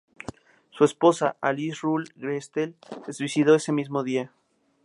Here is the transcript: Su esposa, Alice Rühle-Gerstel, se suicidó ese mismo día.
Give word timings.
Su 0.71 0.83
esposa, 0.83 1.37
Alice 1.41 1.77
Rühle-Gerstel, 1.83 2.75
se 3.05 3.13
suicidó 3.13 3.53
ese 3.53 3.71
mismo 3.71 4.01
día. 4.03 4.31